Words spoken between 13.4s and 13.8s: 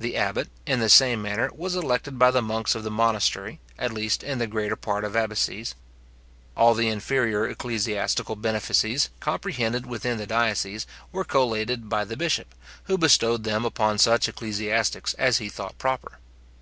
them